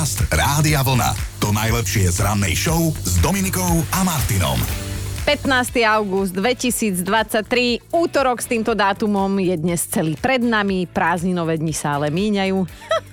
[0.00, 1.12] Podcast Rádia Vlna.
[1.44, 4.56] To najlepšie z rannej show s Dominikou a Martinom.
[5.28, 5.76] 15.
[5.84, 7.04] august 2023,
[7.92, 12.64] útorok s týmto dátumom je dnes celý pred nami, prázdninové dni sa ale míňajú.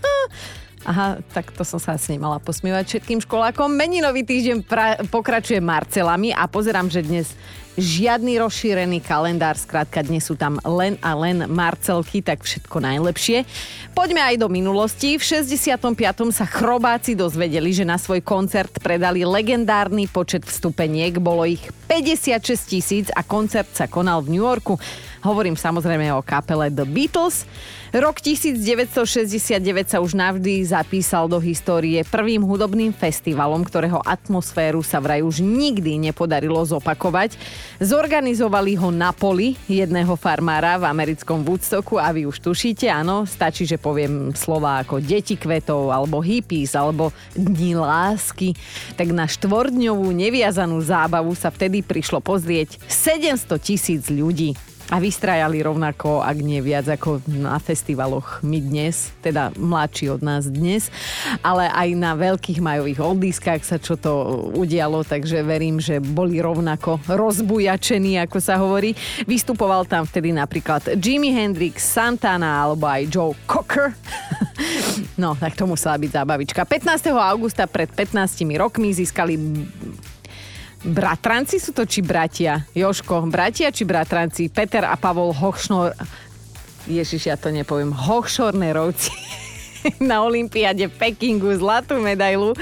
[0.87, 3.75] Aha, tak to som sa asi nemala posmievať všetkým školákom.
[3.75, 7.27] Meninový týždeň pra- pokračuje Marcelami a pozerám, že dnes
[7.75, 13.43] žiadny rozšírený kalendár, skrátka dnes sú tam len a len Marcelky, tak všetko najlepšie.
[13.91, 15.19] Poďme aj do minulosti.
[15.19, 15.93] V 65.
[16.31, 23.05] sa chrobáci dozvedeli, že na svoj koncert predali legendárny počet vstupeniek, bolo ich 56 tisíc
[23.11, 24.79] a koncert sa konal v New Yorku.
[25.25, 27.49] Hovorím samozrejme o kapele The Beatles.
[27.89, 35.23] Rok 1969 sa už navždy zapísal do histórie prvým hudobným festivalom, ktorého atmosféru sa vraj
[35.23, 37.39] už nikdy nepodarilo zopakovať.
[37.79, 43.63] Zorganizovali ho na poli jedného farmára v americkom Woodstocku a vy už tušíte, áno, stačí,
[43.63, 48.51] že poviem slova ako deti kvetov, alebo hippies, alebo dni lásky.
[48.99, 54.66] Tak na štvordňovú neviazanú zábavu sa vtedy prišlo pozrieť 700 tisíc ľudí.
[54.87, 60.47] A vystrajali rovnako, ak nie viac ako na festivaloch my dnes, teda mladší od nás
[60.47, 60.87] dnes,
[61.43, 67.03] ale aj na veľkých majových oldiskách sa čo to udialo, takže verím, že boli rovnako
[67.03, 68.95] rozbujačení, ako sa hovorí.
[69.27, 73.91] Vystupoval tam vtedy napríklad Jimi Hendrix, Santana alebo aj Joe Cocker.
[75.17, 76.61] No, tak to musela byť zábavička.
[76.65, 77.09] 15.
[77.13, 79.33] augusta pred 15 rokmi získali
[80.87, 82.63] Bratranci sú to či bratia?
[82.71, 84.47] Joško, bratia či bratranci?
[84.47, 85.91] Peter a Pavol Hochšnor...
[86.87, 87.91] Ježiš, ja to nepoviem.
[87.91, 89.11] Hochšornerovci
[90.09, 92.55] na Olympiade Pekingu zlatú medailu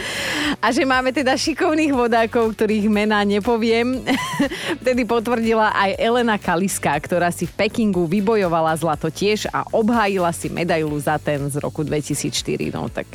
[0.58, 4.02] a že máme teda šikovných vodákov, ktorých mená nepoviem.
[4.82, 10.50] Vtedy potvrdila aj Elena Kaliska, ktorá si v Pekingu vybojovala zlato tiež a obhájila si
[10.50, 12.73] medailu za ten z roku 2004.
[12.73, 13.06] No tak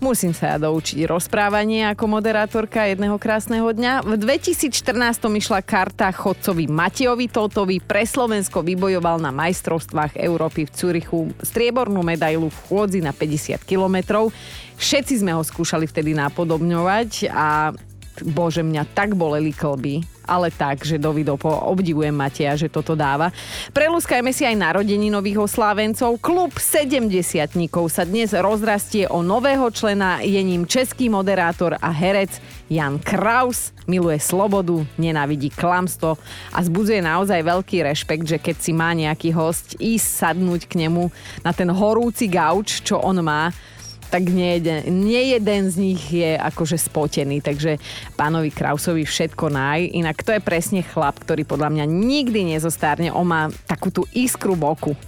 [0.00, 4.00] Musím sa ja doučiť rozprávanie ako moderátorka jedného krásneho dňa.
[4.08, 4.96] V 2014
[5.28, 7.84] išla karta chodcovi Matejovi Totovi.
[7.84, 14.32] Pre Slovensko vybojoval na majstrovstvách Európy v Curichu striebornú medailu v chôdzi na 50 kilometrov.
[14.80, 17.76] Všetci sme ho skúšali vtedy napodobňovať a
[18.22, 23.34] bože, mňa tak boleli klby, ale tak, že Dovido obdivujem Mateja, že toto dáva.
[23.74, 26.22] Prelúskajme si aj narodení nových oslávencov.
[26.22, 27.10] Klub 70
[27.90, 32.38] sa dnes rozrastie o nového člena, je ním český moderátor a herec
[32.70, 33.74] Jan Kraus.
[33.90, 36.14] Miluje slobodu, nenávidí klamstvo
[36.54, 41.10] a zbudzuje naozaj veľký rešpekt, že keď si má nejaký host ísť sadnúť k nemu
[41.42, 43.50] na ten horúci gauč, čo on má,
[44.10, 44.58] tak nie
[45.30, 47.78] jeden, z nich je akože spotený, takže
[48.18, 49.94] pánovi Krausovi všetko naj.
[49.94, 53.14] Inak to je presne chlap, ktorý podľa mňa nikdy nezostárne.
[53.14, 54.98] On má takú tú iskru boku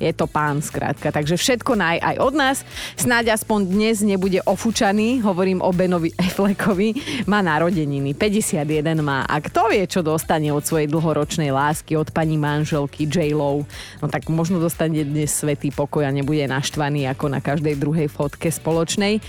[0.00, 1.12] je to pán skrátka.
[1.12, 2.56] Takže všetko naj aj od nás.
[2.96, 6.96] Snáď aspoň dnes nebude ofúčaný, hovorím o Benovi Eflekovi,
[7.28, 8.64] má narodeniny, 51
[9.04, 13.36] má a kto vie, čo dostane od svojej dlhoročnej lásky, od pani manželky J.
[13.36, 13.68] Lo.
[14.00, 18.48] No tak možno dostane dnes svetý pokoj a nebude naštvaný ako na každej druhej fotke
[18.48, 19.20] spoločnej.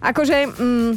[0.00, 0.92] Akože, mm,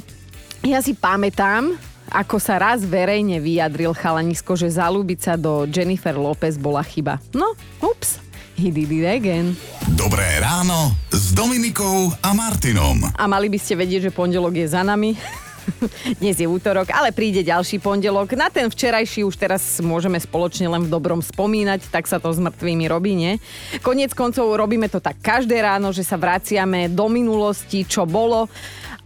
[0.64, 1.74] ja si pamätám,
[2.12, 7.18] ako sa raz verejne vyjadril chalanisko, že zalúbiť sa do Jennifer Lopez bola chyba.
[7.32, 8.20] No, ups,
[8.62, 9.58] He did it again.
[9.98, 13.10] Dobré ráno s Dominikou a Martinom.
[13.18, 15.18] A mali by ste vedieť, že pondelok je za nami.
[16.22, 18.38] Dnes je útorok, ale príde ďalší pondelok.
[18.38, 22.38] Na ten včerajší už teraz môžeme spoločne len v dobrom spomínať, tak sa to s
[22.38, 23.42] mŕtvými robí, nie?
[23.82, 28.46] Konec koncov robíme to tak každé ráno, že sa vraciame do minulosti, čo bolo.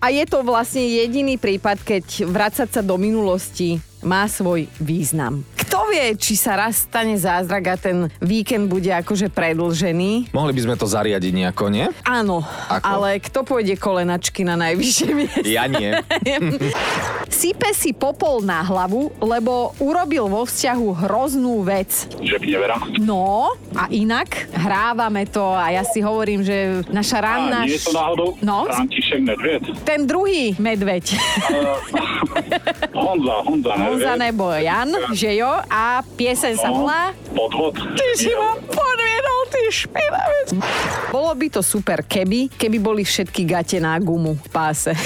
[0.05, 5.41] A je to vlastne jediný prípad, keď vracať sa do minulosti má svoj význam
[5.75, 10.31] kto vie, či sa raz stane zázrak a ten víkend bude akože predlžený.
[10.31, 11.91] Mohli by sme to zariadiť nejako, nie?
[12.07, 12.85] Áno, Ako?
[12.85, 15.43] ale kto pôjde kolenačky na najvyššie miesto?
[15.43, 15.99] Ja nie.
[17.35, 22.07] Sype si popol na hlavu, lebo urobil vo vzťahu hroznú vec.
[22.17, 22.77] Že by nevera?
[22.95, 26.55] No, a inak hrávame to a ja si hovorím, že
[26.87, 27.59] naša A ranná...
[27.61, 29.63] nie je to náhodou No, František Nedvied?
[29.83, 31.11] ten druhý medveď.
[32.95, 33.91] Honza, Honza Nedvied.
[33.91, 35.51] Honza nebo Jan, že jo?
[35.67, 37.11] A pieseň sa No, volá...
[37.29, 37.75] Podvod.
[37.75, 38.55] Ty si ma
[39.25, 40.47] podviedol, ty špinavec.
[41.09, 44.93] Bolo by to super, keby, keby boli všetky gate na gumu v páse.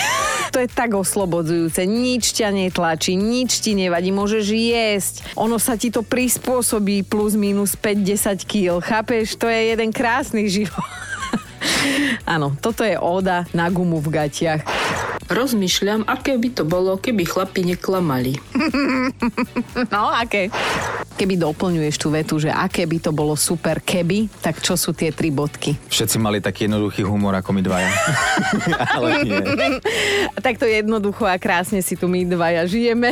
[0.50, 1.86] To je tak oslobodzujúce.
[1.86, 5.16] Nič ťa netlačí, nič ti nevadí, môžeš jesť.
[5.38, 8.82] Ono sa ti to prispôsobí plus minus 5-10 kg.
[8.82, 9.38] Chápeš?
[9.38, 10.82] To je jeden krásny život.
[12.34, 14.66] Áno, toto je óda na gumu v gatiach.
[15.30, 18.34] Rozmýšľam, aké by to bolo, keby chlapi neklamali.
[19.94, 20.50] No, aké?
[21.20, 25.12] Keby doplňuješ tú vetu, že aké by to bolo super keby, tak čo sú tie
[25.12, 25.76] tri bodky?
[25.92, 27.92] Všetci mali taký jednoduchý humor ako my dvaja.
[28.96, 29.44] Ale nie.
[30.40, 33.12] tak to jednoducho a krásne si tu my dvaja žijeme.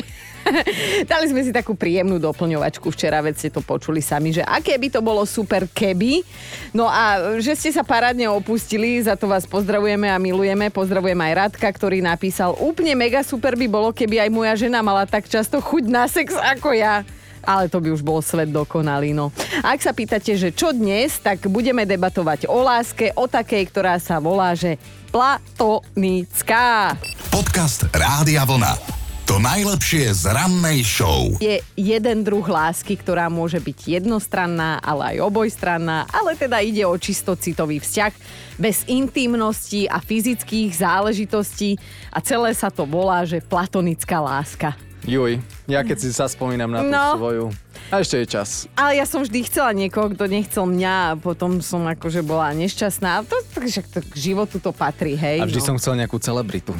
[1.11, 4.87] Dali sme si takú príjemnú doplňovačku včera, veď ste to počuli sami, že aké by
[4.87, 6.23] to bolo super keby.
[6.71, 10.71] No a že ste sa parádne opustili, za to vás pozdravujeme a milujeme.
[10.71, 15.03] Pozdravujem aj Radka, ktorý napísal, úplne mega super by bolo, keby aj moja žena mala
[15.03, 17.03] tak často chuť na sex ako ja
[17.47, 19.15] ale to by už bol svet dokonalý.
[19.15, 19.31] No.
[19.63, 24.19] Ak sa pýtate, že čo dnes, tak budeme debatovať o láske, o takej, ktorá sa
[24.19, 24.75] volá, že
[25.15, 26.99] platonická.
[27.31, 28.99] Podcast Rádia Vlna.
[29.27, 31.35] To najlepšie z rannej show.
[31.43, 36.95] Je jeden druh lásky, ktorá môže byť jednostranná, ale aj obojstranná, ale teda ide o
[36.95, 38.15] čisto citový vzťah,
[38.55, 41.75] bez intimnosti a fyzických záležitostí
[42.07, 44.79] a celé sa to volá, že platonická láska.
[45.05, 45.37] Juj,
[45.69, 47.05] ja keď si sa spomínam na tú No.
[47.19, 47.45] svoju.
[47.87, 48.67] A ešte je čas.
[48.75, 53.23] Ale ja som vždy chcela niekoho, kto nechcel mňa a potom som akože bola nešťastná.
[53.23, 55.39] To, to, to, to k životu to patrí, hej.
[55.39, 55.67] A vždy no.
[55.71, 56.75] som chcel nejakú celebritu.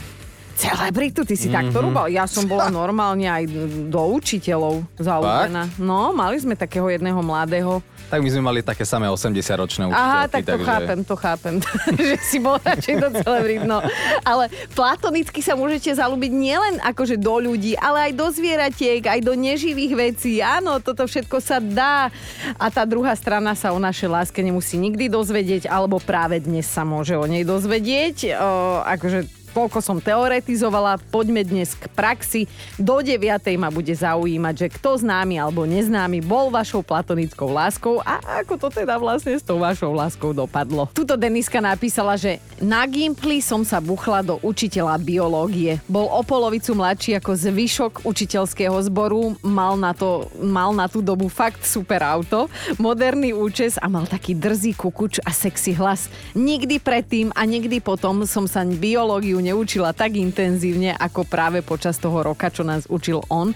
[0.58, 1.70] Celebritu, ty si mm-hmm.
[1.70, 2.10] takto rúbal.
[2.10, 3.46] Ja som bola normálne aj
[3.94, 5.70] do učiteľov zaujímaná.
[5.78, 7.86] No, mali sme takého jedného mladého.
[8.08, 10.16] Tak my sme mali také samé 80-ročné učiteľky.
[10.16, 10.66] Aha, tak to takže...
[10.66, 11.54] chápem, to chápem,
[12.08, 13.84] že si bol radšej do celebrit, no.
[14.24, 19.36] Ale platonicky sa môžete zalúbiť nielen akože do ľudí, ale aj do zvieratiek, aj do
[19.36, 20.40] neživých vecí.
[20.40, 22.08] Áno, toto všetko sa dá.
[22.56, 26.88] A tá druhá strana sa o našej láske nemusí nikdy dozvedieť, alebo práve dnes sa
[26.88, 28.40] môže o nej dozvedieť.
[28.40, 32.46] O, akože toľko som teoretizovala, poďme dnes k praxi.
[32.78, 33.42] Do 9.
[33.58, 38.68] ma bude zaujímať, že kto známy alebo neznámy bol vašou platonickou láskou a ako to
[38.70, 40.86] teda vlastne s tou vašou láskou dopadlo.
[40.94, 45.82] Tuto Deniska napísala, že na Gimply som sa buchla do učiteľa biológie.
[45.90, 51.34] Bol o polovicu mladší ako zvyšok učiteľského zboru, mal na, to, mal na tú dobu
[51.34, 52.46] fakt super auto,
[52.78, 56.14] moderný účes a mal taký drzý kukuč a sexy hlas.
[56.38, 62.20] Nikdy predtým a nikdy potom som sa biológiu neučila tak intenzívne, ako práve počas toho
[62.20, 63.56] roka, čo nás učil on.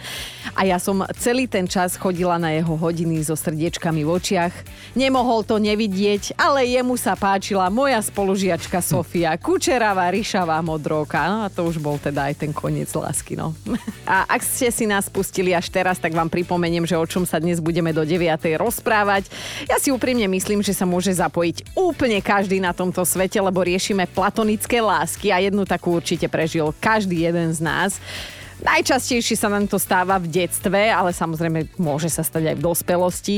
[0.56, 4.54] A ja som celý ten čas chodila na jeho hodiny so srdiečkami v očiach.
[4.96, 11.28] Nemohol to nevidieť, ale jemu sa páčila moja spolužiačka Sofia, kučeravá, ryšavá modróka.
[11.28, 13.52] No a to už bol teda aj ten koniec lásky, no.
[14.08, 17.40] A ak ste si nás pustili až teraz, tak vám pripomeniem, že o čom sa
[17.40, 18.20] dnes budeme do 9.
[18.60, 19.28] rozprávať.
[19.68, 24.08] Ja si úprimne myslím, že sa môže zapojiť úplne každý na tomto svete, lebo riešime
[24.12, 27.98] platonické lásky a jednu takú určite prežil každý jeden z nás.
[28.62, 33.38] Najčastejšie sa nám to stáva v detstve, ale samozrejme môže sa stať aj v dospelosti.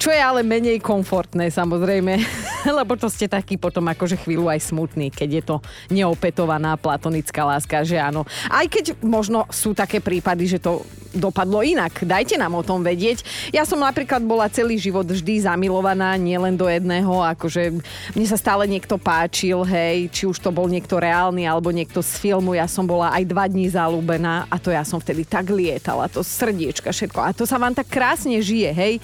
[0.00, 2.16] Čo je ale menej komfortné samozrejme,
[2.78, 5.56] lebo to ste taký potom akože chvíľu aj smutný, keď je to
[5.92, 8.24] neopetovaná platonická láska, že áno.
[8.48, 10.84] Aj keď možno sú také prípady, že to
[11.14, 12.02] dopadlo inak.
[12.02, 13.22] Dajte nám o tom vedieť.
[13.54, 17.78] Ja som napríklad bola celý život vždy zamilovaná, nielen do jedného, akože
[18.18, 22.18] mne sa stále niekto páčil, hej, či už to bol niekto reálny alebo niekto z
[22.18, 22.58] filmu.
[22.58, 26.26] Ja som bola aj dva dní zalúbená a to ja som vtedy tak lietala, to
[26.26, 27.20] srdiečka, všetko.
[27.22, 28.94] A to sa vám tak krásne žije, hej.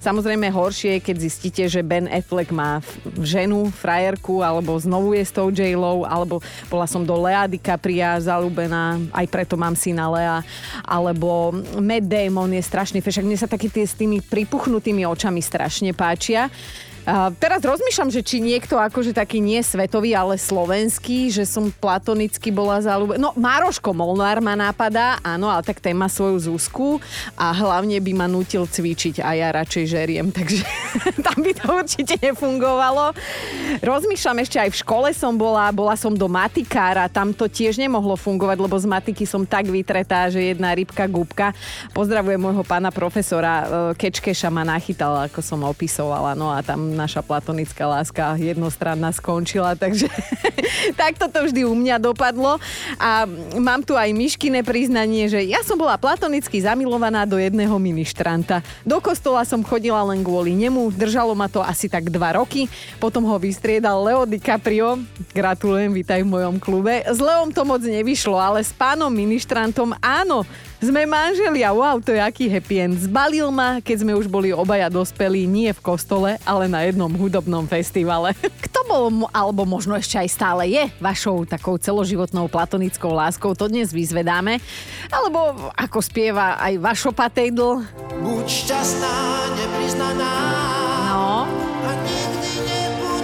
[0.00, 2.80] Samozrejme horšie je, keď zistíte, že Ben Affleck má
[3.20, 5.74] ženu, frajerku, alebo znovu je s tou j
[6.06, 6.40] alebo
[6.70, 10.38] bola som do Lea DiCapria zalúbená, aj preto mám syna Lea,
[10.86, 13.26] alebo Matt Damon je strašný fešak.
[13.26, 16.48] Mne sa taký tie s tými pripuchnutými očami strašne páčia.
[17.38, 22.82] Teraz rozmýšľam, že či niekto akože taký nie svetový, ale slovenský, že som platonicky bola
[22.82, 23.22] zalúbená.
[23.22, 26.98] No, Mároško Molnár ma napadá, áno, ale tak má svoju Zuzku
[27.38, 30.66] a hlavne by ma nutil cvičiť a ja radšej žeriem, takže
[31.22, 33.14] tam by to určite nefungovalo.
[33.86, 38.18] Rozmýšľam ešte aj v škole som bola, bola som do matikára, tam to tiež nemohlo
[38.18, 41.54] fungovať, lebo z matiky som tak vytretá, že jedna rybka gubka.
[41.94, 47.20] Pozdravujem môjho pána profesora, e, Kečkeša ma nachytal, ako som opisovala, no a tam naša
[47.20, 50.08] platonická láska jednostranná skončila, takže
[51.00, 52.56] takto to vždy u mňa dopadlo.
[52.96, 53.28] A
[53.60, 58.64] mám tu aj myškine priznanie, že ja som bola platonicky zamilovaná do jedného ministranta.
[58.82, 63.28] Do kostola som chodila len kvôli nemu, držalo ma to asi tak dva roky, potom
[63.28, 64.96] ho vystriedal Leo DiCaprio,
[65.36, 67.04] gratulujem, vítaj v mojom klube.
[67.04, 70.48] S Leom to moc nevyšlo, ale s pánom ministrantom áno,
[70.86, 72.94] sme manželia, wow, to je aký happy end.
[73.02, 77.66] Zbalil ma, keď sme už boli obaja dospelí, nie v kostole, ale na jednom hudobnom
[77.66, 78.38] festivale.
[78.70, 83.90] Kto bol, alebo možno ešte aj stále je vašou takou celoživotnou platonickou láskou, to dnes
[83.90, 84.62] vyzvedáme.
[85.10, 87.82] Alebo ako spieva aj Vašo Patejdl.
[88.22, 89.14] Buď šťastná,
[89.58, 90.65] nepriznaná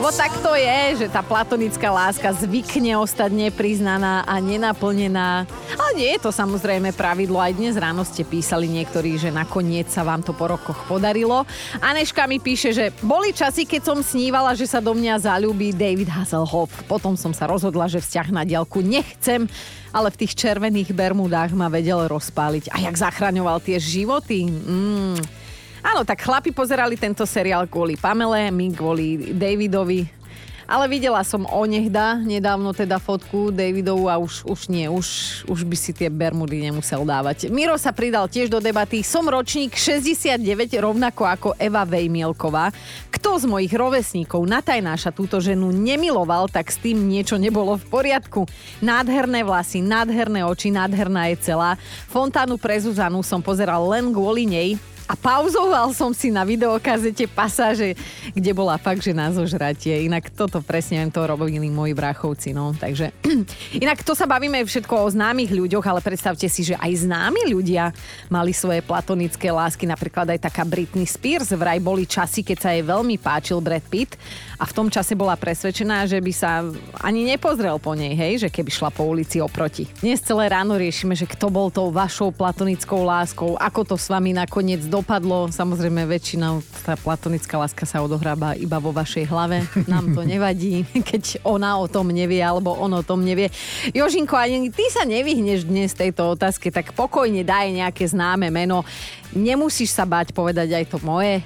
[0.02, 4.26] No, a nikdy nebuď Bo tak to je, že tá platonická láska zvykne ostať nepriznaná
[4.26, 5.47] a nenaplnená.
[5.78, 7.38] Ale nie je to samozrejme pravidlo.
[7.38, 11.47] Aj dnes ráno ste písali niektorí, že nakoniec sa vám to po rokoch podarilo.
[11.78, 16.11] Aneška mi píše, že boli časy, keď som snívala, že sa do mňa zalúbi David
[16.11, 16.82] Hasselhoff.
[16.90, 19.47] Potom som sa rozhodla, že vzťah na diaľku nechcem
[19.92, 22.73] ale v tých červených bermudách ma vedel rozpáliť.
[22.73, 24.49] A jak zachraňoval tie životy.
[24.49, 25.42] Mm.
[25.83, 30.23] Áno, tak chlapi pozerali tento seriál kvôli Pamele, my kvôli Davidovi.
[30.62, 35.77] Ale videla som onehda nedávno teda fotku Davidovú a už, už nie, už, už by
[35.77, 37.51] si tie Bermudy nemusel dávať.
[37.51, 39.03] Miro sa pridal tiež do debaty.
[39.03, 40.39] Som ročník 69,
[40.79, 42.71] rovnako ako Eva Vejmielková.
[43.11, 48.47] Kto z mojich rovesníkov Natajnáša túto ženu nemiloval, tak s tým niečo nebolo v poriadku.
[48.81, 51.75] Nádherné vlasy, nádherné oči, nádherná je celá.
[52.07, 54.81] Fontánu pre Zuzanu som pozeral len kvôli nej,
[55.12, 57.92] a pauzoval som si na videokazete pasáže,
[58.33, 60.09] kde bola fakt, že na zožratie.
[60.09, 62.73] Inak toto presne to robili moji bráchovci, no.
[62.73, 63.12] Takže
[63.85, 67.92] inak to sa bavíme všetko o známych ľuďoch, ale predstavte si, že aj známi ľudia
[68.33, 71.52] mali svoje platonické lásky, napríklad aj taká Britney Spears.
[71.52, 74.16] Vraj boli časy, keď sa jej veľmi páčil Brad Pitt
[74.57, 76.64] a v tom čase bola presvedčená, že by sa
[77.04, 79.90] ani nepozrel po nej, hej, že keby šla po ulici oproti.
[80.00, 84.31] Dnes celé ráno riešime, že kto bol tou vašou platonickou láskou, ako to s vami
[84.33, 85.50] nakoniec dopadlo.
[85.50, 89.66] Samozrejme, väčšina tá platonická láska sa odohrába iba vo vašej hlave.
[89.90, 93.50] Nám to nevadí, keď ona o tom nevie, alebo on o tom nevie.
[93.90, 98.87] Jožinko, ani ty sa nevyhneš dnes tejto otázke, tak pokojne daj nejaké známe meno.
[99.35, 101.42] Nemusíš sa báť povedať aj to moje.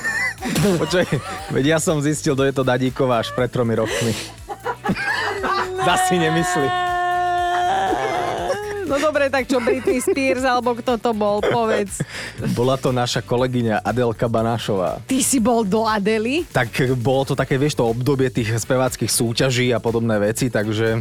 [0.84, 1.08] Počkaj,
[1.48, 4.12] veď ja som zistil, kto je to Dadíková až pred tromi rokmi.
[5.88, 6.91] Zasi nemyslí.
[8.92, 12.04] No dobre, tak čo Britney Spears, alebo kto to bol, povedz.
[12.52, 15.00] Bola to naša kolegyňa Adelka Banášová.
[15.08, 16.44] Ty si bol do Adely?
[16.52, 21.00] Tak bolo to také, vieš, to obdobie tých speváckých súťaží a podobné veci, takže...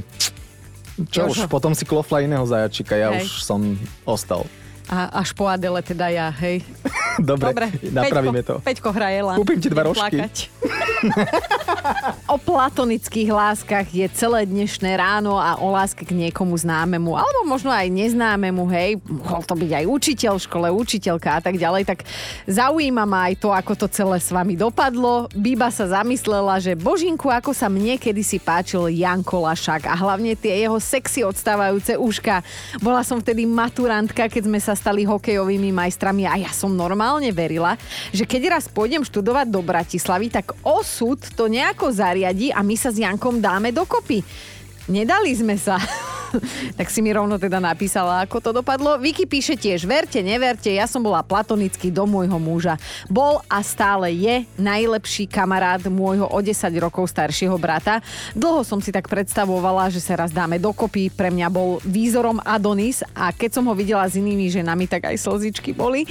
[1.11, 3.27] Čo už, potom si klofla iného zajačika, ja hej.
[3.27, 3.59] už som
[4.07, 4.47] ostal.
[4.87, 6.63] A až po Adele teda ja, hej.
[7.21, 8.55] Dobre, Dobre napravíme Peťko, to.
[8.65, 9.33] Peťko hrajela.
[9.37, 10.17] Kúpim ti dva rožky.
[12.33, 17.73] o platonických láskach je celé dnešné ráno a o láske k niekomu známemu, alebo možno
[17.73, 21.99] aj neznámemu, hej, mohol to byť aj učiteľ v škole, učiteľka a tak ďalej, tak
[22.45, 25.29] zaujíma ma aj to, ako to celé s vami dopadlo.
[25.33, 30.65] Biba sa zamyslela, že božinku, ako sa mne kedysi páčil Janko Lašák a hlavne tie
[30.65, 32.45] jeho sexy odstávajúce uška.
[32.79, 36.69] Bola som vtedy maturantka, keď sme sa stali hokejovými majstrami a ja som
[37.11, 37.75] normálne verila,
[38.15, 42.87] že keď raz pôjdem študovať do Bratislavy, tak osud to nejako zariadi a my sa
[42.87, 44.23] s Jankom dáme dokopy.
[44.87, 45.75] Nedali sme sa.
[46.79, 48.95] tak si mi rovno teda napísala, ako to dopadlo.
[48.95, 52.79] Vicky píše tiež, verte, neverte, ja som bola platonický do môjho muža.
[53.11, 57.99] Bol a stále je najlepší kamarát môjho o 10 rokov staršieho brata.
[58.31, 61.11] Dlho som si tak predstavovala, že sa raz dáme dokopy.
[61.11, 65.19] Pre mňa bol výzorom Adonis a keď som ho videla s inými ženami, tak aj
[65.19, 66.07] slzičky boli.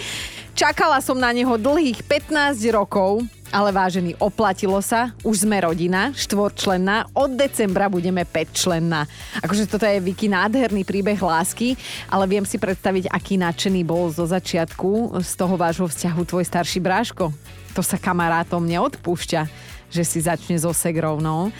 [0.54, 7.10] Čakala som na neho dlhých 15 rokov, ale vážený, oplatilo sa, už sme rodina, štvorčlenná,
[7.14, 9.06] od decembra budeme 5 členná.
[9.42, 11.74] Akože toto je Viki nádherný príbeh lásky,
[12.06, 16.78] ale viem si predstaviť, aký nadšený bol zo začiatku z toho vášho vzťahu tvoj starší
[16.82, 17.30] bráško.
[17.78, 21.50] To sa kamarátom neodpúšťa že si začne so segrou, no.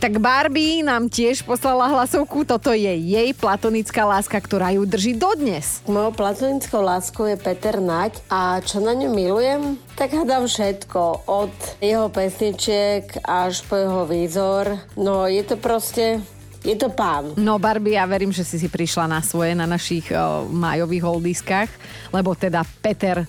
[0.00, 5.84] Tak Barbie nám tiež poslala hlasovku, toto je jej platonická láska, ktorá ju drží dodnes.
[5.84, 9.76] Mojou platonickou láskou je Peter Nať a čo na ňu milujem?
[9.94, 14.80] Tak hádam všetko, od jeho pesničiek až po jeho výzor.
[14.96, 16.24] No je to proste
[16.64, 17.36] je to pán.
[17.36, 21.70] No Barbie, ja verím, že si si prišla na svoje na našich uh, májových holdiskách,
[22.08, 23.28] lebo teda Peter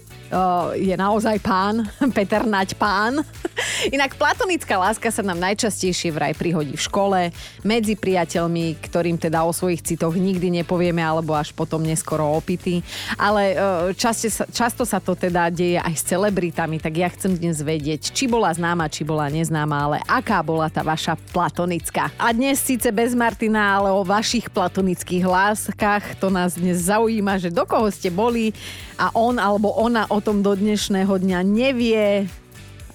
[0.75, 3.21] je naozaj pán, Peter Nať pán.
[3.95, 7.19] Inak platonická láska sa nám najčastejšie vraj prihodí v škole,
[7.61, 12.81] medzi priateľmi, ktorým teda o svojich citoch nikdy nepovieme, alebo až potom neskoro opity.
[13.15, 13.55] Ale
[13.93, 18.25] časte, často sa to teda deje aj s celebritami, tak ja chcem dnes vedieť, či
[18.25, 22.09] bola známa, či bola neznáma, ale aká bola tá vaša platonická.
[22.17, 27.53] A dnes síce bez Martina, ale o vašich platonických láskach, to nás dnes zaujíma, že
[27.53, 28.51] do koho ste boli
[28.95, 32.31] a on alebo ona o tom do dnešného dňa nevie,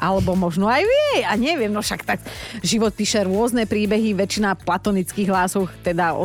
[0.00, 2.24] alebo možno aj vie, a neviem, no však tak
[2.64, 6.16] život píše rôzne príbehy, väčšina platonických hlásov teda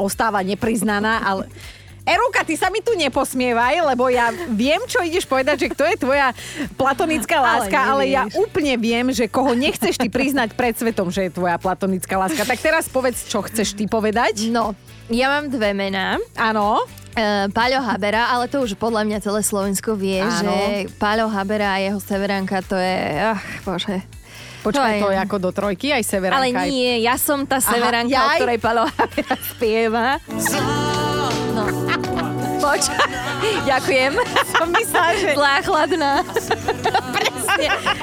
[0.00, 1.44] ostáva nepriznaná, ale
[2.08, 5.96] Eruka, ty sa mi tu neposmievaj, lebo ja viem, čo ideš povedať, že kto je
[6.00, 6.32] tvoja
[6.80, 11.28] platonická láska, ale, ale ja úplne viem, že koho nechceš ty priznať pred svetom, že
[11.28, 12.48] je tvoja platonická láska.
[12.48, 14.48] Tak teraz povedz, čo chceš ty povedať.
[14.48, 14.72] No,
[15.12, 16.16] ja mám dve mená.
[16.32, 16.80] Áno.
[17.10, 20.38] Uh, Paľo Habera, ale to už podľa mňa celé Slovensko vie, Áno.
[20.38, 20.54] že
[20.94, 22.94] Paľo Habera a jeho severanka to je,
[23.26, 24.02] ach bože,
[24.58, 26.38] Počkaj, To to, je- ako do trojky, aj Severanka.
[26.40, 28.38] Ale aj- nie, ja som tá severanka, o jaj.
[28.38, 30.06] ktorej Palo Habera spieva.
[31.54, 31.62] No.
[32.58, 33.10] Počkaj,
[33.64, 34.12] ďakujem.
[34.50, 35.28] som myslela, že...
[35.32, 36.12] Zlá chladná.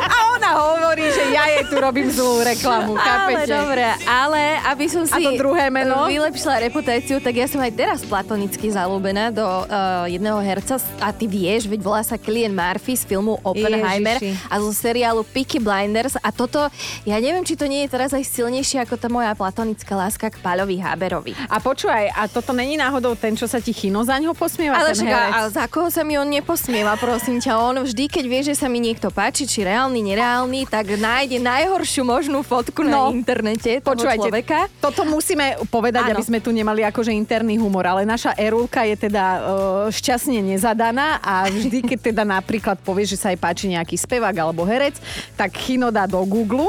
[0.02, 3.50] A ona hovorí, že ja jej tu robím zlú reklamu, Ale chápete?
[3.50, 6.06] dobre, ale aby som si A to druhé meno?
[6.06, 11.26] vylepšila reputáciu, tak ja som aj teraz platonicky zalúbená do uh, jedného herca a ty
[11.26, 14.46] vieš, veď volá sa Killian Murphy z filmu Oppenheimer Ježiši.
[14.46, 16.62] a zo seriálu Peaky Blinders a toto,
[17.04, 20.38] ja neviem, či to nie je teraz aj silnejšie ako tá moja platonická láska k
[20.40, 21.34] Páľovi Haberovi.
[21.50, 24.94] A počúvaj, a toto není náhodou ten, čo sa ti chino za ňo posmieva, Ale
[24.94, 27.58] však, a za koho sa mi on neposmieva, prosím ťa.
[27.58, 30.34] On vždy, keď vie, že sa mi niekto páči, či reálny, nereálny,
[30.68, 34.60] tak nájde najhoršiu možnú fotku No, na internete toho Počúvajte, človeka.
[34.78, 36.20] toto musíme povedať, Áno.
[36.20, 39.42] aby sme tu nemali akože interný humor, ale naša Erulka je teda uh,
[39.88, 44.66] šťastne nezadaná a vždy, keď teda napríklad povie, že sa jej páči nejaký spevák alebo
[44.66, 44.98] herec,
[45.34, 46.68] tak Chino dá do Google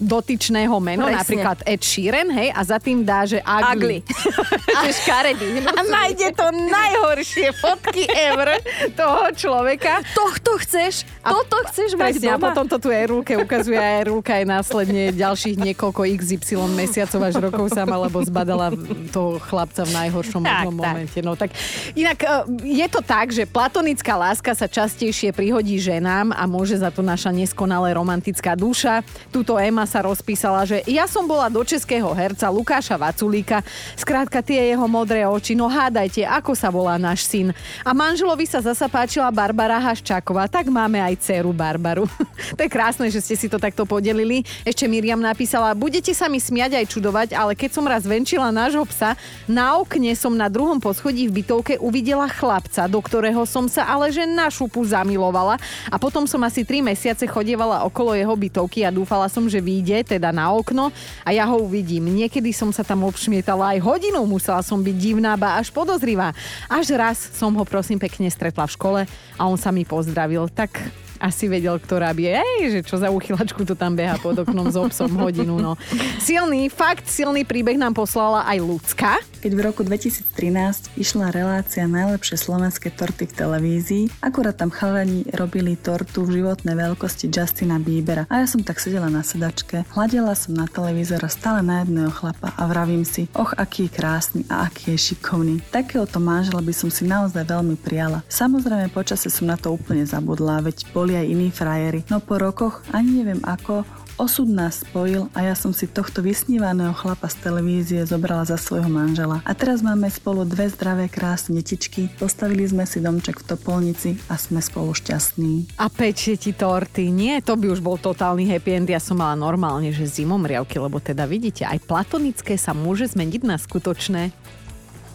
[0.00, 1.20] dotyčného meno, Presne.
[1.20, 4.00] napríklad Ed Sheeran, hej, a za tým dá, že ugly.
[4.00, 4.90] Ugly.
[5.00, 5.46] Škaredý.
[5.62, 8.56] A nájde to najhoršie fotky ever
[8.92, 10.00] toho človeka.
[10.10, 11.04] Tohto chceš?
[11.20, 12.44] A- Toto chceš mať Presne, a doma?
[12.48, 17.66] potom to tu Erulke ukazuje a Erulka je následne ďalších niekoľko XY mesiacov až rokov
[17.68, 18.72] sama, lebo zbadala
[19.10, 20.86] toho chlapca v najhoršom Tak, možnom tak.
[20.88, 21.18] momente.
[21.20, 21.52] No tak
[21.92, 22.28] inak e,
[22.64, 27.28] je to tak, že platonická láska sa častejšie prihodí ženám a môže za to naša
[27.30, 29.04] neskonale romantická duša.
[29.28, 33.66] Tuto Ema sa rozpísala, že ja som bola do českého herca Lukáša Vaculíka,
[33.98, 37.50] skrátka tie jeho modré oči, no hádajte, ako sa volá náš syn.
[37.82, 42.06] A manželovi sa zasa páčila Barbara Haščáková, tak máme aj dceru Barbaru.
[42.56, 44.46] to je krásne, že ste si to takto podelili.
[44.62, 48.86] Ešte Miriam napísala, budete sa mi smiať aj čudovať, ale keď som raz venčila nášho
[48.86, 49.18] psa,
[49.50, 54.14] na okne som na druhom poschodí v bytovke uvidela chlapca, do ktorého som sa ale
[54.14, 58.94] že na šupu zamilovala a potom som asi 3 mesiace chodievala okolo jeho bytovky a
[58.94, 60.92] dúfala som, že vyjde teda na okno
[61.24, 62.12] a ja ho uvidím.
[62.12, 66.36] Niekedy som sa tam obšmietala aj hodinu, musela som byť divná, ba až podozrivá.
[66.68, 69.00] Až raz som ho prosím pekne stretla v škole
[69.40, 70.52] a on sa mi pozdravil.
[70.52, 70.76] Tak
[71.20, 74.76] asi vedel, ktorá by, ej, že čo za uchylačku to tam beha pod oknom s
[74.80, 75.76] obsom hodinu, no.
[76.18, 79.20] Silný, fakt silný príbeh nám poslala aj ľudská.
[79.40, 85.76] Keď v roku 2013 išla relácia Najlepšie slovenské torty v televízii, akurát tam chalani robili
[85.76, 88.28] tortu v životnej veľkosti Justina Biebera.
[88.28, 92.52] A ja som tak sedela na sedačke, hľadela som na televízor stále na jedného chlapa
[92.56, 95.60] a vravím si, och, aký je krásny a aký je šikovný.
[95.72, 98.20] Takéhoto manžela by som si naozaj veľmi prijala.
[98.28, 102.06] Samozrejme, počase som na to úplne zabudla, veď boli aj iní frajeri.
[102.10, 103.82] No po rokoch, ani neviem ako,
[104.20, 108.92] Osud nás spojil a ja som si tohto vysnívaného chlapa z televízie zobrala za svojho
[108.92, 109.40] manžela.
[109.48, 114.36] A teraz máme spolu dve zdravé, krásne detičky, postavili sme si domček v Topolnici a
[114.36, 115.80] sme spolu šťastní.
[115.80, 117.08] A pečie ti torty.
[117.08, 118.92] Nie, to by už bol totálny happy end.
[118.92, 123.56] Ja som mala normálne, že zimomriavky, lebo teda vidíte, aj platonické sa môže zmeniť na
[123.56, 124.36] skutočné.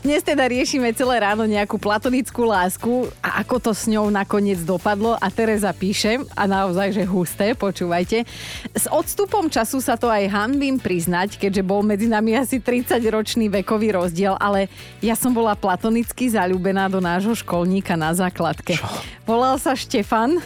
[0.06, 5.18] Dnes teda riešime celé ráno nejakú platonickú lásku a ako to s ňou nakoniec dopadlo
[5.18, 8.22] a Tereza píše, a naozaj, že husté, počúvajte.
[8.70, 13.98] S odstupom času sa to aj hanbím priznať, keďže bol medzi nami asi 30-ročný vekový
[13.98, 14.70] rozdiel, ale
[15.02, 18.78] ja som bola platonicky zalúbená do nášho školníka na základke.
[18.78, 18.86] Čo?
[19.26, 20.38] Volal sa Štefan.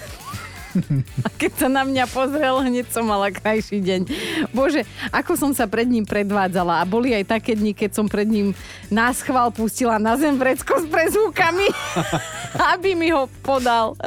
[1.25, 4.01] A keď sa na mňa pozrel, hneď som mala krajší deň.
[4.53, 6.81] Bože, ako som sa pred ním predvádzala.
[6.81, 8.53] A boli aj také dni, keď som pred ním
[8.89, 11.67] na schvál pustila na zem vrecko s prezvukami,
[12.73, 13.97] aby mi ho podal.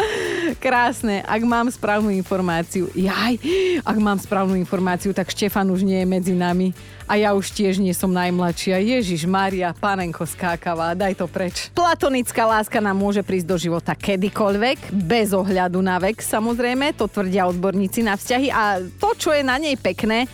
[0.57, 1.25] Krásne.
[1.25, 3.41] Ak mám správnu informáciu, jaj,
[3.83, 6.77] ak mám správnu informáciu, tak Štefan už nie je medzi nami.
[7.09, 8.81] A ja už tiež nie som najmladšia.
[8.81, 11.69] Ježiš Maria, panenko skákavá, daj to preč.
[11.77, 17.45] Platonická láska nám môže prísť do života kedykoľvek, bez ohľadu na vek, samozrejme, to tvrdia
[17.51, 20.25] odborníci na vzťahy a to, čo je na nej pekné,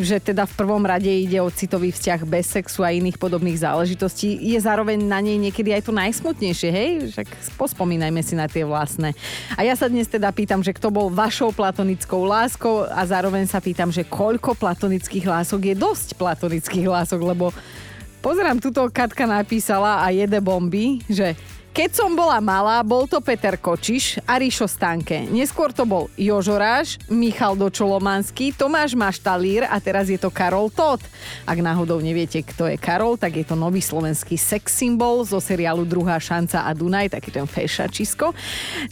[0.00, 4.40] že teda v prvom rade ide o citový vzťah bez sexu a iných podobných záležitostí,
[4.40, 6.90] je zároveň na nej niekedy aj to najsmutnejšie, hej?
[7.12, 7.28] Však
[7.60, 9.12] pospomínajme si na tie vlastné.
[9.58, 13.60] A ja sa dnes teda pýtam, že kto bol vašou platonickou láskou a zároveň sa
[13.60, 17.52] pýtam, že koľko platonických lások je dosť platonických lások, lebo
[18.22, 21.34] pozerám, tuto Katka napísala a jede bomby, že
[21.72, 25.24] keď som bola malá, bol to Peter Kočiš a Ríšo Stanke.
[25.24, 31.00] Neskôr to bol Jožoráš, Michal Dočolomanský, Tomáš Maštalír a teraz je to Karol Todd.
[31.48, 35.88] Ak náhodou neviete, kto je Karol, tak je to nový slovenský sex symbol zo seriálu
[35.88, 38.36] Druhá šanca a Dunaj, taký ten fešačisko.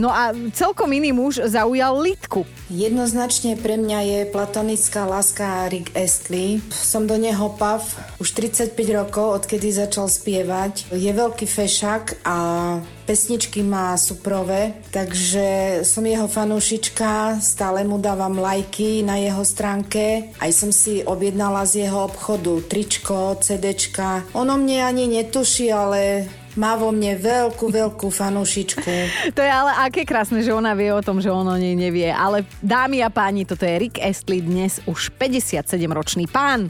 [0.01, 2.49] No a celkom iný muž zaujal Litku.
[2.73, 6.65] Jednoznačne pre mňa je platonická láska Rick Astley.
[6.73, 7.85] Som do neho pav
[8.17, 10.89] už 35 rokov, odkedy začal spievať.
[10.97, 12.70] Je veľký fešak a
[13.09, 20.31] pesničky má suprové, takže som jeho fanúšička, stále mu dávam lajky na jeho stránke.
[20.39, 24.31] Aj som si objednala z jeho obchodu tričko, CDčka.
[24.39, 28.91] Ono mne ani netuší, ale má vo mne veľkú, veľkú fanúšičku.
[29.37, 32.11] To je ale aké krásne, že ona vie o tom, že on o nej nevie.
[32.11, 36.69] Ale dámy a páni, toto je Rick Astley, dnes už 57-ročný pán.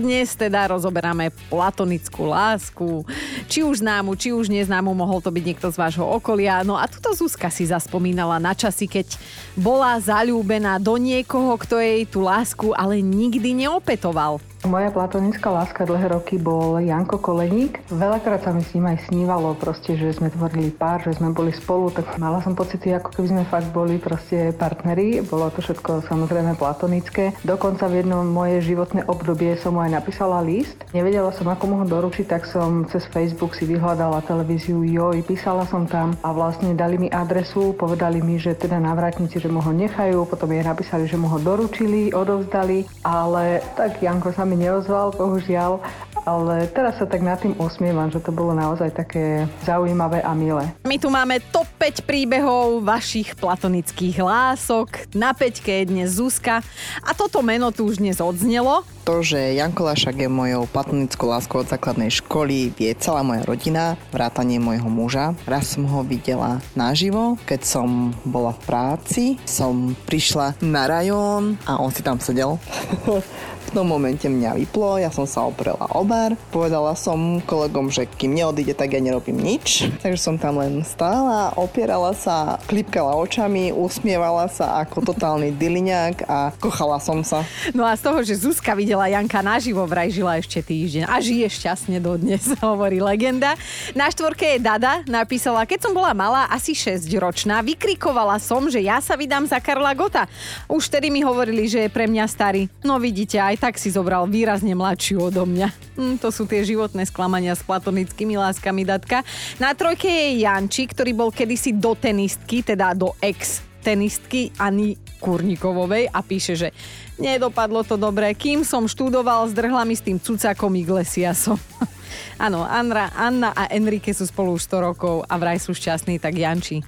[0.00, 3.04] Dnes teda rozoberáme platonickú lásku,
[3.52, 6.64] či už známu, či už neznámu, mohol to byť niekto z vášho okolia.
[6.64, 9.20] No a tuto Zuzka si zaspomínala na časy, keď
[9.52, 14.40] bola zalúbená do niekoho, kto jej tú lásku ale nikdy neopetoval.
[14.60, 17.80] Moja platonická láska dlhé roky bol Janko Koleník.
[17.88, 21.48] Veľakrát sa mi s ním aj snívalo, proste, že sme tvorili pár, že sme boli
[21.48, 25.24] spolu, tak mala som pocity, ako keby sme fakt boli proste partneri.
[25.24, 27.32] Bolo to všetko samozrejme platonické.
[27.40, 30.76] Dokonca v jednom moje životné obdobie som mu aj napísala list.
[30.92, 35.64] Nevedela som, ako mu ho doručiť, tak som cez Facebook si vyhľadala televíziu Joj, písala
[35.72, 39.72] som tam a vlastne dali mi adresu, povedali mi, že teda návratníci, že mu ho
[39.72, 45.14] nechajú, potom jej napísali, že mu ho doručili, odovzdali, ale tak Janko sa mi neozval,
[45.14, 45.78] bohužiaľ,
[46.26, 50.66] ale teraz sa tak nad tým osmievam, že to bolo naozaj také zaujímavé a milé.
[50.82, 55.06] My tu máme top 5 príbehov vašich platonických lások.
[55.14, 56.66] Na 5 je dnes Zuzka
[57.06, 58.82] a toto meno tu už dnes odznelo.
[59.08, 63.96] To, že Janko Lašak je mojou platonickou láskou od základnej školy, vie celá moja rodina,
[64.12, 65.32] vrátanie môjho muža.
[65.48, 71.80] Raz som ho videla naživo, keď som bola v práci, som prišla na rajón a
[71.80, 72.60] on si tam sedel.
[73.60, 78.08] V tom momente mňa vyplo, ja som sa oprela o bar, povedala som kolegom, že
[78.08, 79.86] kým neodíde, tak ja nerobím nič.
[80.00, 86.50] Takže som tam len stála, opierala sa, klipkala očami, usmievala sa ako totálny dyliňák a
[86.56, 87.44] kochala som sa.
[87.76, 91.46] No a z toho, že Zuzka videla Janka naživo, vraj žila ešte týždeň a žije
[91.52, 93.54] šťastne dodnes, hovorí legenda.
[93.92, 98.80] Na štvorke je Dada, napísala, keď som bola malá, asi 6 ročná, vykrikovala som, že
[98.80, 100.24] ja sa vydám za Karla Gota.
[100.66, 102.66] Už tedy mi hovorili, že je pre mňa starý.
[102.82, 105.68] No vidíte, aj tak si zobral výrazne mladšiu odo mňa.
[105.98, 109.26] Hm, to sú tie životné sklamania s platonickými láskami, Datka.
[109.58, 116.12] Na trojke je Janči, ktorý bol kedysi do tenistky, teda do ex tenistky Ani Kurnikovovej
[116.12, 116.68] a píše, že
[117.16, 118.32] nedopadlo to dobre.
[118.36, 121.58] Kým som študoval, zdrhla mi s tým cucakom Iglesiasom.
[122.38, 126.38] Áno, Anna, Anna a Enrique sú spolu už 100 rokov a vraj sú šťastní, tak
[126.38, 126.80] Janči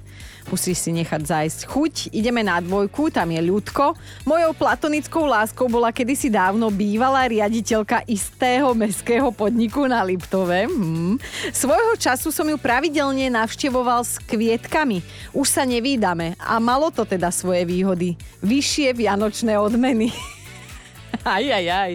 [0.49, 1.93] musíš si nechať zájsť chuť.
[2.11, 3.95] Ideme na dvojku, tam je ľudko.
[4.27, 10.67] Mojou platonickou láskou bola kedysi dávno bývalá riaditeľka istého meského podniku na Liptove.
[10.67, 11.15] Hmm.
[11.51, 15.03] Svojho času som ju pravidelne navštevoval s kvietkami.
[15.31, 18.19] Už sa nevídame a malo to teda svoje výhody.
[18.43, 20.11] Vyššie vianočné odmeny.
[21.21, 21.91] Aj, aj, aj.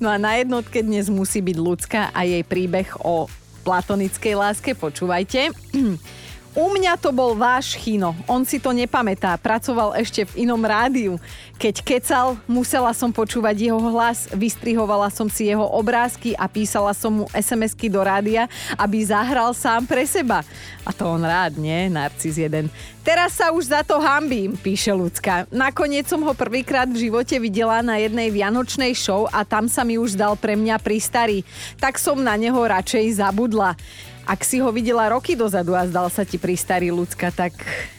[0.00, 3.28] No a na jednotke dnes musí byť ľudská a jej príbeh o
[3.68, 4.72] platonickej láske.
[4.72, 5.52] Počúvajte.
[6.52, 8.12] U mňa to bol váš Chino.
[8.28, 9.40] On si to nepamätá.
[9.40, 11.16] Pracoval ešte v inom rádiu.
[11.56, 17.24] Keď kecal, musela som počúvať jeho hlas, vystrihovala som si jeho obrázky a písala som
[17.24, 20.44] mu SMS-ky do rádia, aby zahral sám pre seba.
[20.84, 21.88] A to on rád, nie?
[21.88, 22.68] Narcis jeden.
[23.00, 25.48] Teraz sa už za to hambím, píše ľudská.
[25.48, 29.96] Nakoniec som ho prvýkrát v živote videla na jednej vianočnej show a tam sa mi
[29.96, 31.48] už dal pre mňa pristarý.
[31.80, 33.72] Tak som na neho radšej zabudla.
[34.22, 37.52] Ak si ho videla roky dozadu a zdal sa ti pri starý ľudská, tak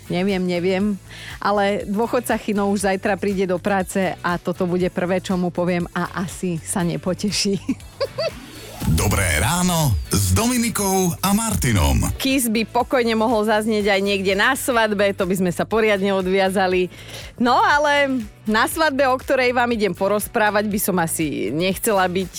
[0.07, 0.95] neviem, neviem.
[1.43, 5.83] Ale dôchodca Chino už zajtra príde do práce a toto bude prvé, čo mu poviem
[5.91, 7.59] a asi sa nepoteší.
[8.83, 12.03] Dobré ráno s Dominikou a Martinom.
[12.19, 16.91] Kiss by pokojne mohol zaznieť aj niekde na svadbe, to by sme sa poriadne odviazali.
[17.39, 22.33] No ale na svadbe, o ktorej vám idem porozprávať, by som asi nechcela byť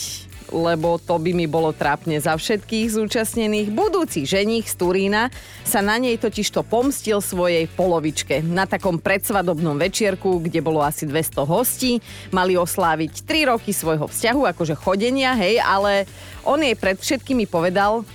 [0.55, 3.75] lebo to by mi bolo trápne za všetkých zúčastnených.
[3.75, 5.35] Budúci ženich z Turína
[5.67, 8.47] sa na nej totiž to pomstil svojej polovičke.
[8.47, 11.99] Na takom predsvadobnom večierku, kde bolo asi 200 hostí,
[12.31, 16.07] mali osláviť 3 roky svojho vzťahu, akože chodenia, hej, ale
[16.47, 18.07] on jej pred všetkými povedal,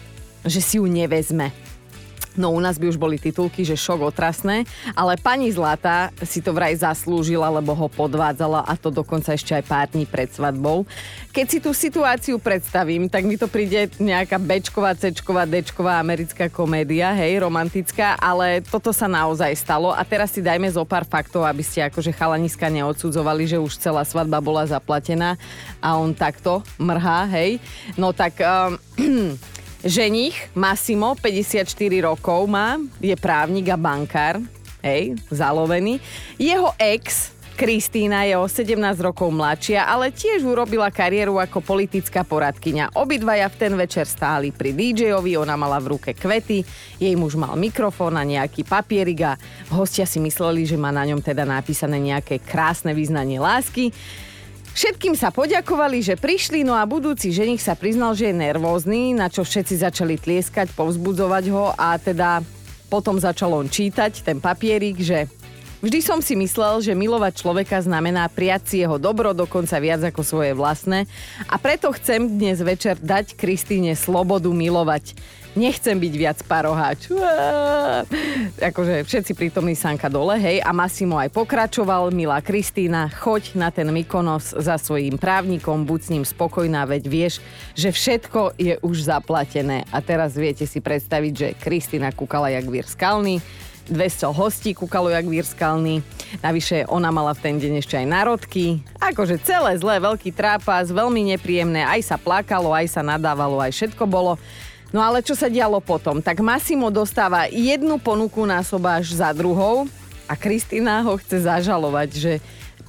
[0.47, 1.68] že si ju nevezme.
[2.39, 4.63] No u nás by už boli titulky, že šok otrasné,
[4.95, 9.63] ale pani Zlata si to vraj zaslúžila, lebo ho podvádzala a to dokonca ešte aj
[9.67, 10.87] pár dní pred svadbou.
[11.35, 17.11] Keď si tú situáciu predstavím, tak mi to príde nejaká bečková, cečková, dečková americká komédia,
[17.11, 21.59] hej, romantická, ale toto sa naozaj stalo a teraz si dajme zo pár faktov, aby
[21.59, 25.35] ste akože chalaniska neodsudzovali, že už celá svadba bola zaplatená
[25.83, 27.59] a on takto mrhá, hej.
[27.99, 29.35] No tak um,
[29.79, 31.63] Ženich Massimo, 54
[32.03, 34.43] rokov má, je právnik a bankár.
[34.83, 36.03] hej, zalovený.
[36.35, 42.95] Jeho ex, Kristína je o 17 rokov mladšia, ale tiež urobila kariéru ako politická poradkyňa.
[42.95, 46.63] Obidvaja v ten večer stáli pri DJ-ovi, ona mala v ruke kvety,
[46.99, 49.39] jej muž mal mikrofón a nejaký papierik a
[49.71, 53.95] hostia si mysleli, že má na ňom teda napísané nejaké krásne význanie lásky.
[54.73, 59.27] Všetkým sa poďakovali, že prišli, no a budúci ženich sa priznal, že je nervózny, na
[59.27, 62.45] čo všetci začali tlieskať, povzbudzovať ho a teda
[62.89, 65.29] potom začal on čítať ten papierik, že
[65.79, 70.27] Vždy som si myslel, že milovať človeka znamená prijať si jeho dobro, dokonca viac ako
[70.27, 71.07] svoje vlastné.
[71.47, 75.15] A preto chcem dnes večer dať Kristýne slobodu milovať.
[75.55, 77.07] Nechcem byť viac paroháč.
[78.59, 80.59] Akože všetci prítomní sanka dole, hej.
[80.59, 82.11] A Massimo aj pokračoval.
[82.11, 87.33] Milá Kristýna, choď na ten Mykonos za svojím právnikom, buď s ním spokojná, veď vieš,
[87.71, 89.87] že všetko je už zaplatené.
[89.95, 93.39] A teraz viete si predstaviť, že Kristýna kúkala jak vír skalný
[93.89, 96.05] 200 hostí kúkalo jak vír skalný.
[96.39, 98.85] Navyše ona mala v ten deň ešte aj národky.
[99.01, 101.83] Akože celé zlé, veľký trápas, veľmi nepríjemné.
[101.83, 104.37] Aj sa plakalo, aj sa nadávalo, aj všetko bolo.
[104.89, 106.21] No ale čo sa dialo potom?
[106.21, 109.85] Tak Massimo dostáva jednu ponuku na sobáš za druhou
[110.25, 112.33] a Kristina ho chce zažalovať, že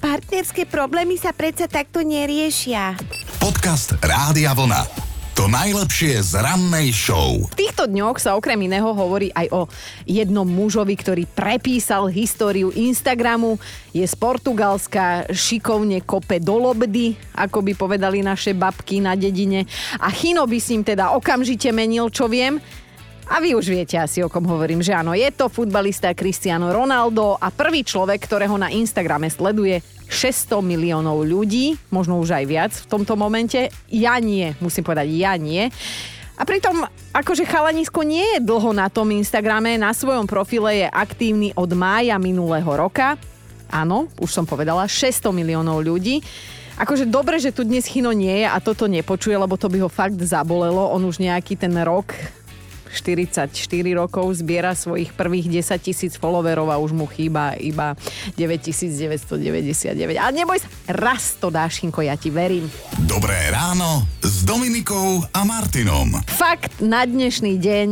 [0.00, 2.96] partnerské problémy sa predsa takto neriešia.
[3.36, 5.09] Podcast Rádia Vlna.
[5.40, 7.40] To najlepšie z rannej show.
[7.48, 9.64] V týchto dňoch sa okrem iného hovorí aj o
[10.04, 13.56] jednom mužovi, ktorý prepísal históriu Instagramu.
[13.96, 19.64] Je z Portugalska, šikovne kope do lobdy, ako by povedali naše babky na dedine.
[19.96, 22.60] A Chino by s ním teda okamžite menil, čo viem.
[23.32, 27.40] A vy už viete asi, o kom hovorím, že áno, je to futbalista Cristiano Ronaldo
[27.40, 32.86] a prvý človek, ktorého na Instagrame sleduje 600 miliónov ľudí, možno už aj viac v
[32.90, 33.70] tomto momente.
[33.88, 35.70] Ja nie, musím povedať, ja nie.
[36.34, 36.82] A pritom,
[37.14, 42.18] akože chalanisko nie je dlho na tom Instagrame, na svojom profile je aktívny od mája
[42.18, 43.14] minulého roka.
[43.70, 46.18] Áno, už som povedala, 600 miliónov ľudí.
[46.80, 49.92] Akože dobre, že tu dnes Chino nie je a toto nepočuje, lebo to by ho
[49.92, 50.88] fakt zabolelo.
[50.96, 52.16] On už nejaký ten rok
[52.90, 53.50] 44
[53.94, 57.94] rokov zbiera svojich prvých 10 tisíc followerov a už mu chýba iba
[58.34, 60.18] 9999.
[60.18, 62.66] Ale neboj sa, raz to dáš, Šinko, ja ti verím.
[63.06, 66.18] Dobré ráno s Dominikou a Martinom.
[66.26, 67.88] Fakt na dnešný deň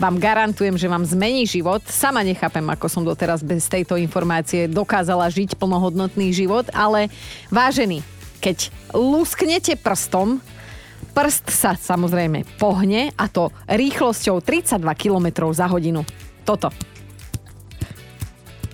[0.00, 1.84] vám garantujem, že vám zmení život.
[1.84, 7.12] Sama nechápem, ako som doteraz bez tejto informácie dokázala žiť plnohodnotný život, ale
[7.52, 8.00] vážený,
[8.40, 10.40] keď lusknete prstom,
[11.10, 16.06] Prst sa samozrejme pohne a to rýchlosťou 32 km za hodinu.
[16.46, 16.70] Toto.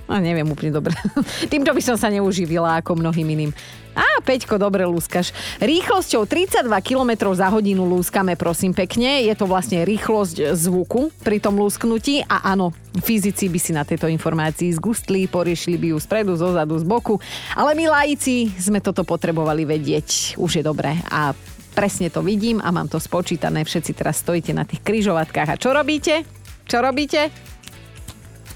[0.06, 0.94] No, neviem úplne dobre.
[1.52, 3.52] Týmto by som sa neuživila ako mnohým iným.
[3.96, 5.32] Á, Peťko, dobre lúskaš.
[5.56, 9.24] Rýchlosťou 32 km za hodinu lúskame, prosím pekne.
[9.24, 14.04] Je to vlastne rýchlosť zvuku pri tom lúsknutí a áno, fyzici by si na tejto
[14.12, 17.16] informácii zgustli, poriešili by ju spredu, zozadu, z boku.
[17.56, 20.36] Ale my laici sme toto potrebovali vedieť.
[20.36, 21.00] Už je dobré.
[21.08, 21.32] A
[21.76, 23.68] presne to vidím a mám to spočítané.
[23.68, 25.52] Všetci teraz stojíte na tých kryžovatkách.
[25.52, 26.24] A čo robíte?
[26.64, 27.28] Čo robíte?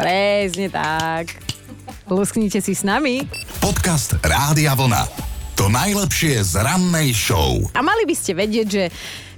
[0.00, 1.36] Presne tak.
[2.08, 3.28] Lusknite si s nami.
[3.60, 5.04] Podcast Rádia Vlna.
[5.60, 7.60] To najlepšie z rannej show.
[7.76, 8.84] A mali by ste vedieť, že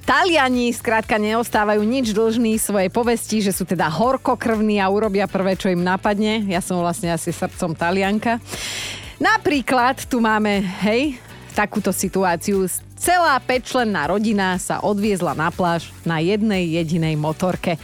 [0.07, 5.71] Taliani skrátka neostávajú nič dlžní svojej povesti, že sú teda horkokrvní a urobia prvé, čo
[5.71, 6.47] im napadne.
[6.47, 8.39] Ja som vlastne asi srdcom Talianka.
[9.19, 11.19] Napríklad tu máme, hej,
[11.55, 12.67] takúto situáciu.
[13.03, 17.75] Celá päťčlenná rodina sa odviezla na pláž na jednej jedinej motorke.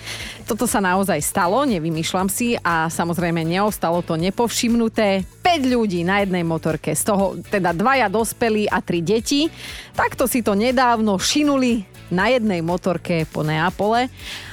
[0.47, 5.27] Toto sa naozaj stalo, nevymýšľam si a samozrejme neostalo to nepovšimnuté.
[5.43, 9.51] 5 ľudí na jednej motorke, z toho teda dvaja dospelí a tri deti.
[9.91, 11.83] Takto si to nedávno šinuli
[12.15, 14.07] na jednej motorke po Neapole.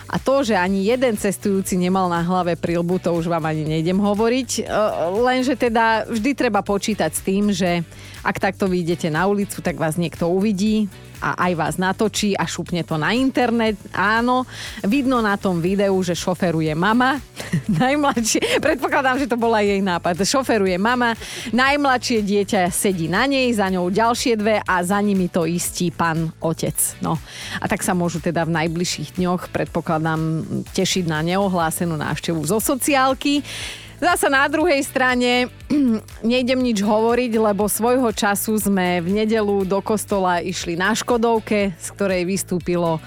[0.06, 3.98] A to, že ani jeden cestujúci nemal na hlave prilbu, to už vám ani nejdem
[3.98, 4.50] hovoriť.
[4.60, 4.64] E,
[5.18, 7.82] lenže teda vždy treba počítať s tým, že
[8.26, 10.90] ak takto vyjdete na ulicu, tak vás niekto uvidí
[11.22, 13.78] a aj vás natočí a šupne to na internet.
[13.94, 14.46] Áno,
[14.86, 17.22] vidno na tom videu, že šoferuje mama,
[17.82, 21.14] najmladšie, predpokladám, že to bola jej nápad, šoferuje mama,
[21.54, 26.34] najmladšie dieťa sedí na nej, za ňou ďalšie dve a za nimi to istí pán
[26.42, 26.76] otec.
[27.00, 27.22] No.
[27.62, 29.54] A tak sa môžu teda v najbližších dňoch,
[29.96, 30.44] predpokladám,
[30.76, 33.44] tešiť na neohlásenú návštevu zo sociálky.
[33.96, 35.48] Zasa na druhej strane
[36.24, 41.88] nejdem nič hovoriť, lebo svojho času sme v nedelu do kostola išli na Škodovke, z
[41.96, 43.00] ktorej vystúpilo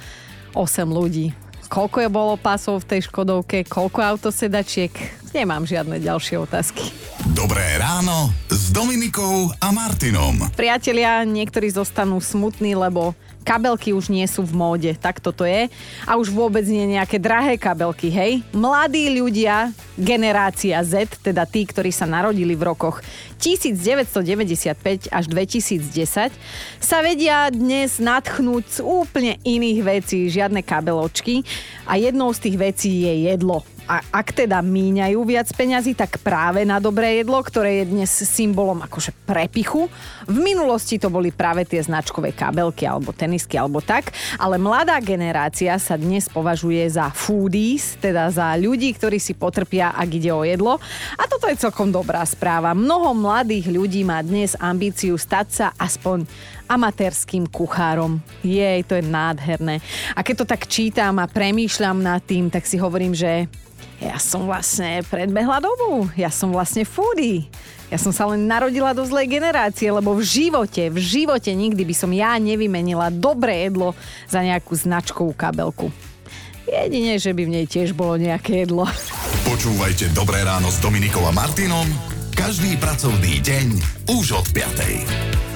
[0.57, 1.37] 8 ľudí.
[1.68, 6.88] Koľko je bolo pásov v tej Škodovke, koľko autosedačiek, Nemám žiadne ďalšie otázky.
[7.37, 10.48] Dobré ráno s Dominikou a Martinom.
[10.57, 13.12] Priatelia, niektorí zostanú smutní, lebo
[13.48, 15.72] kabelky už nie sú v móde, tak toto je.
[16.04, 18.44] A už vôbec nie nejaké drahé kabelky, hej?
[18.52, 23.00] Mladí ľudia, generácia Z, teda tí, ktorí sa narodili v rokoch
[23.40, 26.28] 1995 až 2010,
[26.76, 31.40] sa vedia dnes natchnúť z úplne iných vecí, žiadne kabeločky.
[31.88, 36.61] A jednou z tých vecí je jedlo a ak teda míňajú viac peňazí, tak práve
[36.68, 39.88] na dobré jedlo, ktoré je dnes symbolom akože prepichu.
[40.29, 45.72] V minulosti to boli práve tie značkové kabelky alebo tenisky alebo tak, ale mladá generácia
[45.81, 50.77] sa dnes považuje za foodies, teda za ľudí, ktorí si potrpia, ak ide o jedlo.
[51.16, 52.77] A toto je celkom dobrá správa.
[52.77, 56.29] Mnoho mladých ľudí má dnes ambíciu stať sa aspoň
[56.68, 58.20] amatérským kuchárom.
[58.44, 59.81] Jej, to je nádherné.
[60.12, 63.48] A keď to tak čítam a premýšľam nad tým, tak si hovorím, že
[63.98, 66.07] ja som vlastne predbehla dobu.
[66.14, 67.50] Ja som vlastne foodie.
[67.88, 71.94] Ja som sa len narodila do zlej generácie, lebo v živote, v živote nikdy by
[71.96, 73.96] som ja nevymenila dobré jedlo
[74.28, 75.88] za nejakú značkovú kabelku.
[76.68, 78.85] Jedine, že by v nej tiež bolo nejaké jedlo.
[79.48, 81.88] Počúvajte Dobré ráno s Dominikom a Martinom
[82.38, 83.66] každý pracovný deň
[84.14, 85.47] už od 5.